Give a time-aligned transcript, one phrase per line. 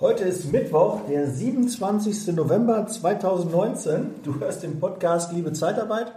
[0.00, 2.28] Heute ist Mittwoch, der 27.
[2.28, 4.22] November 2019.
[4.22, 6.12] Du hörst den Podcast Liebe Zeitarbeit.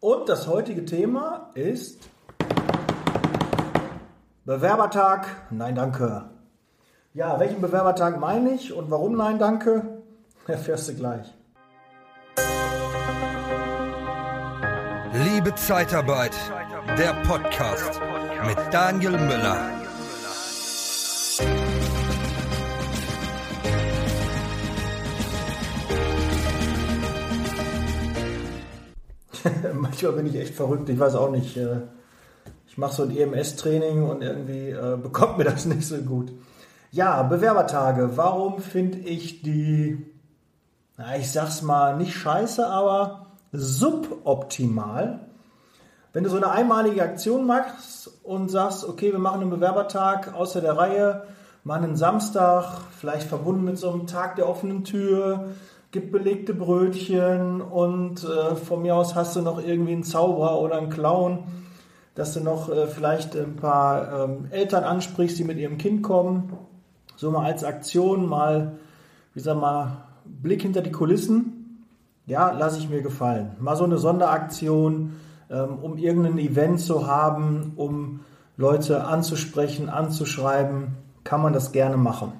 [0.00, 2.10] Und das heutige Thema ist
[4.44, 5.28] Bewerbertag.
[5.48, 6.26] Nein, danke.
[7.14, 10.02] Ja, welchen Bewerbertag meine ich und warum nein, danke?
[10.46, 11.32] Erfährst du gleich.
[15.14, 16.36] Liebe Zeitarbeit,
[16.98, 17.98] der Podcast
[18.46, 19.79] mit Daniel Müller.
[29.90, 31.56] Manchmal bin ich echt verrückt, ich weiß auch nicht.
[31.56, 31.80] Äh,
[32.68, 36.32] ich mache so ein EMS-Training und irgendwie äh, bekommt mir das nicht so gut.
[36.92, 38.16] Ja, Bewerbertage.
[38.16, 40.06] Warum finde ich die,
[40.96, 45.26] na, ich sag's mal, nicht scheiße, aber suboptimal?
[46.12, 50.60] Wenn du so eine einmalige Aktion machst und sagst, okay, wir machen einen Bewerbertag außer
[50.60, 51.24] der Reihe,
[51.64, 55.48] machen einen Samstag, vielleicht verbunden mit so einem Tag der offenen Tür,
[55.90, 60.76] gibt belegte Brötchen und äh, von mir aus hast du noch irgendwie einen Zauberer oder
[60.78, 61.44] einen Clown,
[62.14, 66.52] dass du noch äh, vielleicht ein paar ähm, Eltern ansprichst, die mit ihrem Kind kommen.
[67.16, 68.78] So mal als Aktion, mal,
[69.34, 71.86] wie sag mal, Blick hinter die Kulissen.
[72.26, 73.56] Ja, lasse ich mir gefallen.
[73.58, 75.16] Mal so eine Sonderaktion,
[75.50, 78.20] ähm, um irgendein Event zu haben, um
[78.56, 80.94] Leute anzusprechen, anzuschreiben,
[81.24, 82.32] kann man das gerne machen.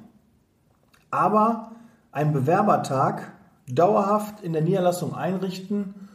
[1.11, 1.73] Aber
[2.13, 3.33] ein Bewerbertag
[3.75, 6.09] dauerhaft in der Niederlassung einrichten.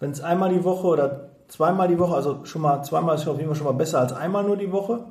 [0.00, 3.36] Wenn es einmal die Woche oder zweimal die Woche, also schon mal zweimal ist auf
[3.36, 5.04] jeden Fall schon mal besser als einmal nur die Woche.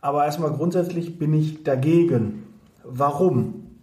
[0.00, 2.46] Aber erstmal grundsätzlich bin ich dagegen.
[2.84, 3.78] Warum?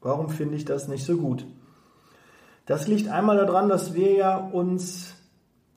[0.00, 1.44] Warum finde ich das nicht so gut?
[2.66, 5.14] Das liegt einmal daran, dass wir ja uns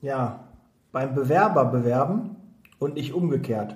[0.02, 0.42] ja
[0.92, 2.36] beim Bewerber bewerben
[2.80, 3.76] und nicht umgekehrt.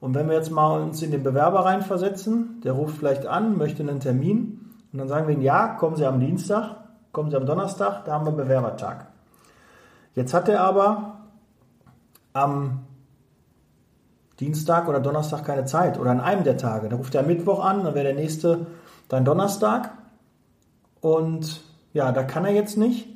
[0.00, 3.82] Und wenn wir jetzt mal uns in den Bewerber reinversetzen, der ruft vielleicht an, möchte
[3.82, 6.76] einen Termin, und dann sagen wir ihnen, ja, kommen Sie am Dienstag,
[7.12, 9.06] kommen Sie am Donnerstag, da haben wir Bewerbertag.
[10.14, 11.20] Jetzt hat er aber
[12.32, 12.84] am
[14.40, 16.88] Dienstag oder Donnerstag keine Zeit oder an einem der Tage.
[16.88, 18.66] Da ruft er am Mittwoch an, dann wäre der nächste
[19.08, 19.90] dann Donnerstag.
[21.00, 21.60] Und
[21.92, 23.08] ja, da kann er jetzt nicht.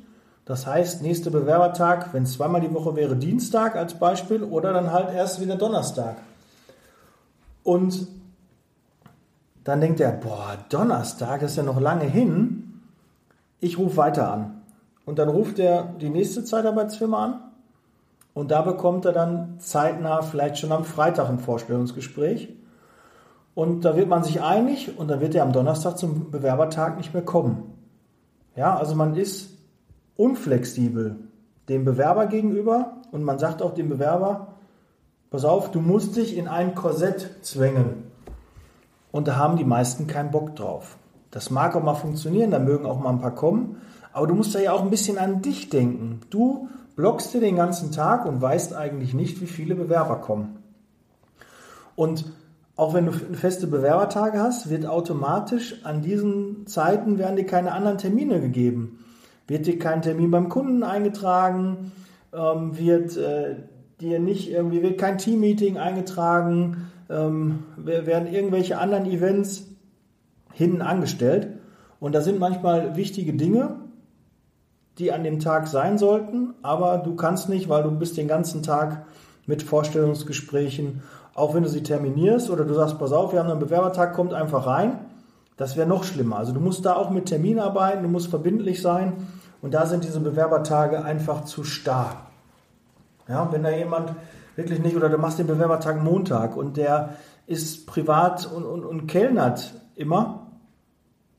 [0.45, 4.91] Das heißt, nächste Bewerbertag, wenn es zweimal die Woche wäre, Dienstag als Beispiel oder dann
[4.91, 6.17] halt erst wieder Donnerstag.
[7.63, 8.07] Und
[9.63, 12.81] dann denkt er, boah, Donnerstag ist ja noch lange hin.
[13.59, 14.61] Ich rufe weiter an.
[15.05, 17.39] Und dann ruft er die nächste Zeitarbeitsfirma an.
[18.33, 22.49] Und da bekommt er dann zeitnah, vielleicht schon am Freitag ein Vorstellungsgespräch.
[23.55, 27.13] Und da wird man sich einig und dann wird er am Donnerstag zum Bewerbertag nicht
[27.13, 27.73] mehr kommen.
[28.55, 29.51] Ja, also man ist
[30.15, 31.19] unflexibel
[31.69, 34.55] dem Bewerber gegenüber und man sagt auch dem Bewerber,
[35.29, 38.11] pass auf, du musst dich in ein Korsett zwängen.
[39.13, 40.97] Und da haben die meisten keinen Bock drauf.
[41.29, 43.77] Das mag auch mal funktionieren, da mögen auch mal ein paar kommen,
[44.11, 46.21] aber du musst da ja auch ein bisschen an dich denken.
[46.31, 50.57] Du blockst dir den ganzen Tag und weißt eigentlich nicht, wie viele Bewerber kommen.
[51.95, 52.25] Und
[52.75, 57.99] auch wenn du feste Bewerbertage hast, wird automatisch an diesen Zeiten werden dir keine anderen
[57.99, 59.05] Termine gegeben.
[59.47, 61.91] Wird dir kein Termin beim Kunden eingetragen,
[62.33, 63.57] ähm, wird äh,
[64.01, 69.67] dir nicht irgendwie wird kein Teammeeting eingetragen, ähm, werden irgendwelche anderen Events
[70.51, 71.47] hinten angestellt.
[71.99, 73.77] Und da sind manchmal wichtige Dinge,
[74.97, 78.61] die an dem Tag sein sollten, aber du kannst nicht, weil du bist den ganzen
[78.61, 79.05] Tag
[79.45, 81.01] mit Vorstellungsgesprächen,
[81.33, 84.33] auch wenn du sie terminierst oder du sagst, pass auf, wir haben einen Bewerbertag, kommt
[84.33, 84.99] einfach rein.
[85.57, 86.37] Das wäre noch schlimmer.
[86.37, 89.13] Also du musst da auch mit Termin arbeiten, du musst verbindlich sein
[89.61, 92.27] und da sind diese Bewerbertage einfach zu starr.
[93.27, 94.13] Ja, wenn da jemand
[94.55, 97.15] wirklich nicht, oder du machst den Bewerbertag Montag und der
[97.47, 100.47] ist privat und, und, und kellnert immer,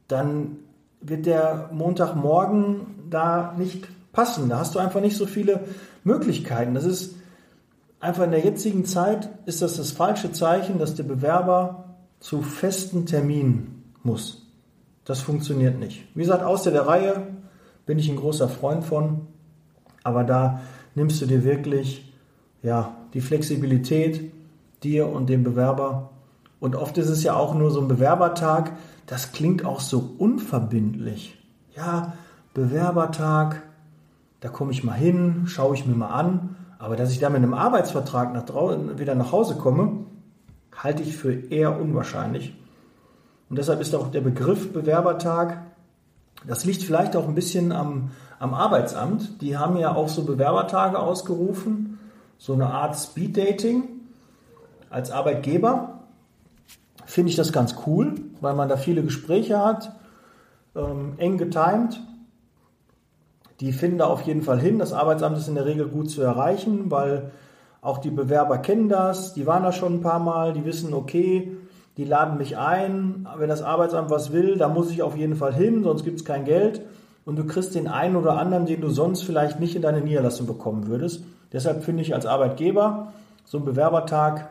[0.09, 0.57] dann
[1.01, 4.49] wird der Montagmorgen da nicht passen.
[4.49, 5.65] Da hast du einfach nicht so viele
[6.03, 6.75] Möglichkeiten.
[6.75, 7.15] Das ist
[8.01, 13.07] einfach in der jetzigen Zeit ist das das falsche Zeichen, dass der Bewerber zu festen
[13.07, 14.47] Terminen muss.
[15.05, 16.07] Das funktioniert nicht.
[16.15, 17.27] Wie gesagt, außer der Reihe
[17.87, 19.27] bin ich ein großer Freund von,
[20.03, 20.61] aber da
[20.95, 22.13] nimmst du dir wirklich
[22.63, 24.33] ja, die Flexibilität
[24.83, 26.11] dir und dem Bewerber.
[26.61, 28.73] Und oft ist es ja auch nur so ein Bewerbertag,
[29.07, 31.39] das klingt auch so unverbindlich.
[31.77, 32.15] Ja,
[32.53, 33.63] Bewerbertag,
[34.41, 37.39] da komme ich mal hin, schaue ich mir mal an, aber dass ich da mit
[37.39, 38.45] einem Arbeitsvertrag nach
[38.99, 40.05] wieder nach Hause komme,
[40.77, 42.55] halte ich für eher unwahrscheinlich.
[43.49, 45.63] Und deshalb ist auch der Begriff Bewerbertag,
[46.47, 49.41] das liegt vielleicht auch ein bisschen am, am Arbeitsamt.
[49.41, 51.94] Die haben ja auch so Bewerbertage ausgerufen
[52.45, 53.85] so eine Art Speed Dating
[54.91, 56.01] als Arbeitgeber.
[57.07, 59.93] finde ich das ganz cool, weil man da viele Gespräche hat,
[60.77, 62.03] ähm, eng getimt.
[63.61, 64.79] Die finden da auf jeden Fall hin.
[64.79, 67.31] Das Arbeitsamt ist in der Regel gut zu erreichen, weil
[67.81, 69.33] auch die Bewerber kennen das.
[69.33, 71.57] Die waren da schon ein paar Mal, die wissen, okay,
[71.97, 73.27] die laden mich ein.
[73.39, 76.27] Wenn das Arbeitsamt was will, da muss ich auf jeden Fall hin, sonst gibt es
[76.27, 76.83] kein Geld.
[77.25, 80.47] Und du kriegst den einen oder anderen, den du sonst vielleicht nicht in deine Niederlassung
[80.47, 81.25] bekommen würdest.
[81.55, 83.13] Deshalb finde ich als Arbeitgeber
[83.45, 84.51] so einen Bewerbertag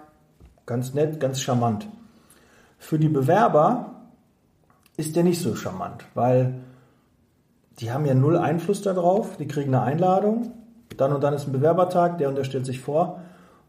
[0.65, 1.87] ganz nett, ganz charmant.
[2.79, 3.91] Für die Bewerber
[4.95, 6.55] ist der nicht so charmant, weil
[7.79, 10.53] die haben ja null Einfluss darauf, die kriegen eine Einladung,
[10.95, 13.19] dann und dann ist ein Bewerbertag, der unterstellt sich vor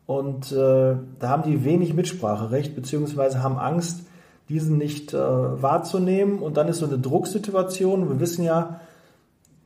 [0.07, 4.07] und äh, da haben die wenig Mitspracherecht, beziehungsweise haben Angst,
[4.49, 8.09] diesen nicht äh, wahrzunehmen und dann ist so eine Drucksituation.
[8.11, 8.81] Wir wissen ja,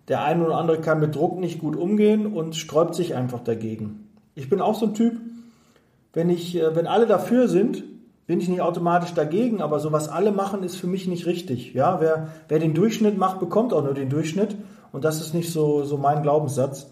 [0.09, 4.09] der eine oder andere kann mit Druck nicht gut umgehen und sträubt sich einfach dagegen.
[4.35, 5.19] Ich bin auch so ein Typ,
[6.13, 7.85] wenn ich, äh, wenn alle dafür sind,
[8.27, 11.73] bin ich nicht automatisch dagegen, aber so was alle machen, ist für mich nicht richtig.
[11.73, 14.57] Ja, wer, wer den Durchschnitt macht, bekommt auch nur den Durchschnitt.
[14.93, 16.91] Und das ist nicht so, so mein Glaubenssatz.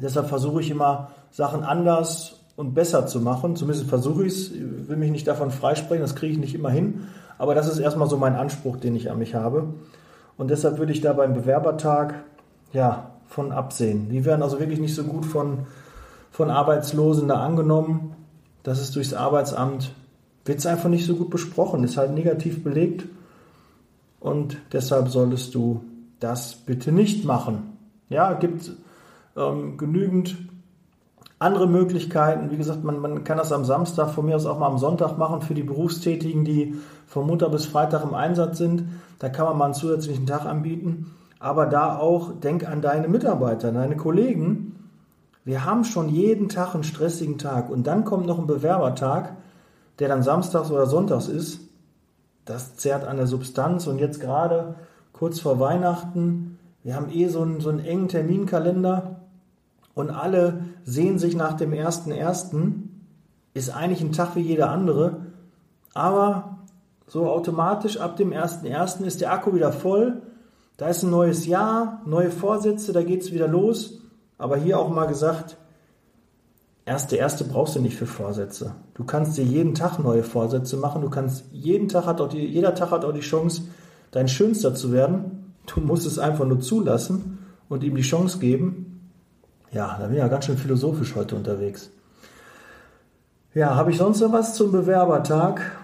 [0.00, 3.56] Deshalb versuche ich immer, Sachen anders und besser zu machen.
[3.56, 4.52] Zumindest versuche ich es.
[4.52, 7.08] Ich will mich nicht davon freisprechen, das kriege ich nicht immer hin.
[7.38, 9.74] Aber das ist erstmal so mein Anspruch, den ich an mich habe.
[10.36, 12.24] Und deshalb würde ich da beim Bewerbertag,
[12.72, 14.08] ja, von absehen.
[14.10, 15.66] Die werden also wirklich nicht so gut von,
[16.30, 18.14] von Arbeitslosen da angenommen.
[18.62, 19.92] Das ist durchs Arbeitsamt
[20.44, 23.06] wird es einfach nicht so gut besprochen, ist halt negativ belegt
[24.20, 25.82] und deshalb solltest du
[26.20, 27.78] das bitte nicht machen.
[28.08, 28.70] Ja, gibt
[29.36, 30.36] ähm, genügend
[31.44, 32.50] andere Möglichkeiten.
[32.50, 35.18] Wie gesagt, man, man kann das am Samstag, von mir aus auch mal am Sonntag
[35.18, 36.74] machen für die Berufstätigen, die
[37.06, 38.84] von Montag bis Freitag im Einsatz sind.
[39.18, 41.12] Da kann man mal einen zusätzlichen Tag anbieten.
[41.38, 44.88] Aber da auch, denk an deine Mitarbeiter, deine Kollegen.
[45.44, 49.36] Wir haben schon jeden Tag einen stressigen Tag und dann kommt noch ein Bewerbertag
[49.98, 51.60] der dann samstags oder sonntags ist,
[52.44, 53.86] das zerrt an der Substanz.
[53.86, 54.76] Und jetzt gerade
[55.12, 59.20] kurz vor Weihnachten, wir haben eh so einen, so einen engen Terminkalender
[59.94, 62.72] und alle sehen sich nach dem 1.1.
[63.54, 65.26] Ist eigentlich ein Tag wie jeder andere,
[65.94, 66.58] aber
[67.06, 69.04] so automatisch ab dem 1.1.
[69.04, 70.22] ist der Akku wieder voll.
[70.76, 74.00] Da ist ein neues Jahr, neue Vorsätze, da geht es wieder los.
[74.38, 75.56] Aber hier auch mal gesagt,
[76.84, 78.74] erste erste brauchst du nicht für Vorsätze.
[78.94, 81.02] Du kannst dir jeden Tag neue Vorsätze machen.
[81.02, 83.62] Du kannst jeden Tag hat auch die, jeder Tag hat auch die Chance,
[84.10, 85.54] dein Schönster zu werden.
[85.66, 87.38] Du musst es einfach nur zulassen
[87.68, 88.93] und ihm die Chance geben.
[89.74, 91.90] Ja, da bin ich ja ganz schön philosophisch heute unterwegs.
[93.52, 95.76] Ja, habe ich sonst noch was zum Bewerbertag?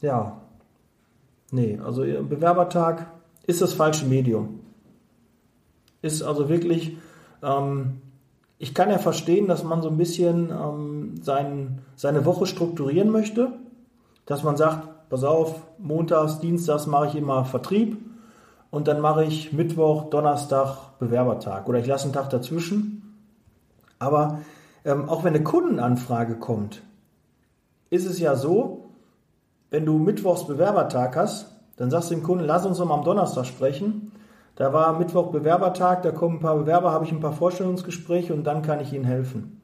[0.00, 0.40] Ja.
[1.50, 3.06] Nee, also Bewerbertag
[3.46, 4.60] ist das falsche Medium.
[6.02, 6.96] Ist also wirklich
[7.42, 8.02] ähm,
[8.58, 13.52] ich kann ja verstehen, dass man so ein bisschen ähm, sein, seine Woche strukturieren möchte,
[14.24, 17.98] dass man sagt, pass auf, montags, dienstags mache ich immer Vertrieb
[18.76, 23.16] und dann mache ich Mittwoch, Donnerstag Bewerbertag oder ich lasse einen Tag dazwischen.
[23.98, 24.40] Aber
[24.84, 26.82] ähm, auch wenn eine Kundenanfrage kommt,
[27.88, 28.90] ist es ja so,
[29.70, 33.04] wenn du Mittwochs Bewerbertag hast, dann sagst du dem Kunden, lass uns doch mal am
[33.04, 34.12] Donnerstag sprechen.
[34.56, 38.44] Da war Mittwoch Bewerbertag, da kommen ein paar Bewerber, habe ich ein paar Vorstellungsgespräche und
[38.44, 39.62] dann kann ich ihnen helfen.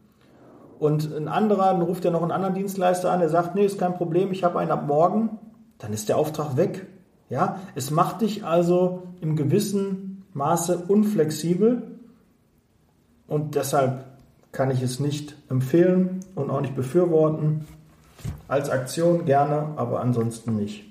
[0.78, 3.78] Und ein anderer, dann ruft er noch einen anderen Dienstleister an, der sagt, nee, ist
[3.78, 5.38] kein Problem, ich habe einen ab morgen,
[5.76, 6.86] dann ist der Auftrag weg.
[7.32, 11.98] Ja, es macht dich also im gewissen Maße unflexibel
[13.26, 14.04] und deshalb
[14.52, 17.66] kann ich es nicht empfehlen und auch nicht befürworten.
[18.48, 20.84] Als Aktion gerne, aber ansonsten nicht.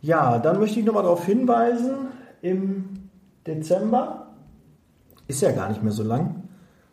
[0.00, 2.06] Ja, dann möchte ich nochmal darauf hinweisen,
[2.40, 3.10] im
[3.46, 4.28] Dezember,
[5.28, 6.44] ist ja gar nicht mehr so lang,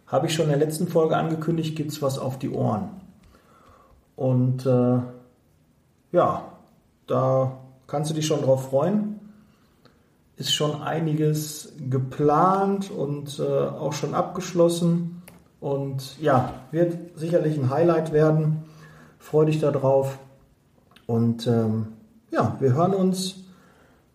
[0.08, 2.89] habe ich schon in der letzten Folge angekündigt, gibt es was auf die Ohren.
[4.18, 5.00] Und äh,
[6.12, 6.44] ja,
[7.08, 7.61] da
[7.91, 9.19] kannst du dich schon drauf freuen.
[10.38, 15.21] Ist schon einiges geplant und äh, auch schon abgeschlossen.
[15.60, 18.63] Und ja, wird sicherlich ein Highlight werden.
[19.19, 20.19] Freue dich darauf.
[21.05, 21.88] Und ähm,
[22.31, 23.43] ja, wir hören uns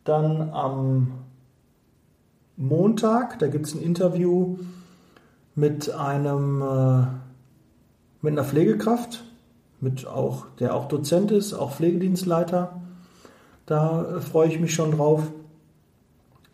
[0.04, 1.12] dann am
[2.56, 3.38] Montag.
[3.40, 4.56] Da gibt es ein Interview
[5.54, 7.06] mit einem äh,
[8.22, 9.22] mit einer Pflegekraft,
[9.80, 12.80] mit auch, der auch Dozent ist, auch Pflegedienstleiter.
[13.66, 15.22] Da äh, freue ich mich schon drauf.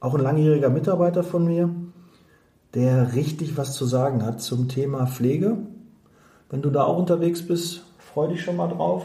[0.01, 1.71] Auch ein langjähriger Mitarbeiter von mir,
[2.75, 5.59] der richtig was zu sagen hat zum Thema Pflege.
[6.51, 9.05] Wenn du da auch unterwegs bist, freue dich schon mal drauf.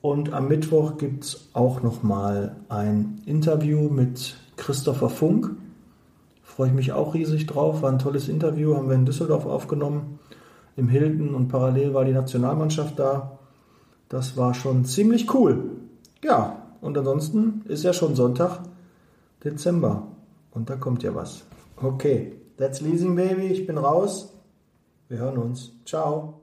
[0.00, 5.50] Und am Mittwoch gibt es auch nochmal ein Interview mit Christopher Funk.
[6.42, 7.82] Freue ich mich auch riesig drauf.
[7.82, 10.18] War ein tolles Interview, haben wir in Düsseldorf aufgenommen,
[10.76, 13.38] im Hilton und parallel war die Nationalmannschaft da.
[14.08, 15.70] Das war schon ziemlich cool.
[16.22, 18.60] Ja, und ansonsten ist ja schon Sonntag,
[19.42, 20.08] Dezember.
[20.50, 21.44] Und da kommt ja was.
[21.76, 23.46] Okay, that's Leasing Baby.
[23.46, 24.34] Ich bin raus.
[25.08, 25.72] Wir hören uns.
[25.86, 26.41] Ciao.